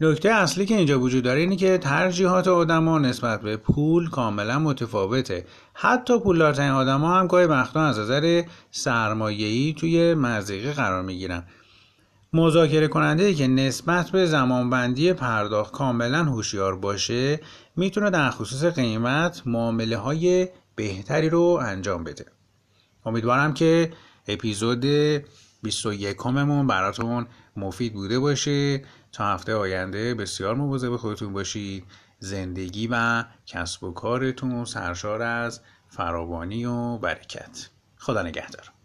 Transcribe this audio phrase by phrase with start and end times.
[0.00, 5.46] نکته اصلی که اینجا وجود داره اینه که ترجیحات آدما نسبت به پول کاملا متفاوته.
[5.74, 11.44] حتی پولدارترین آدما هم گاهی وقتا از نظر سرمایه‌ای توی مزیقه قرار می‌گیرن.
[12.32, 17.40] مذاکره کننده ای که نسبت به زمانبندی پرداخت کاملا هوشیار باشه
[17.76, 22.26] می‌تونه در خصوص قیمت معامله های بهتری رو انجام بده.
[23.06, 23.92] امیدوارم که
[24.28, 24.84] اپیزود
[25.62, 28.82] 21 هممون براتون مفید بوده باشه.
[29.12, 31.84] تا هفته آینده بسیار مواظب خودتون باشید.
[32.18, 37.68] زندگی و کسب و کارتون سرشار از فراوانی و برکت.
[37.96, 38.77] خدا نگهدار.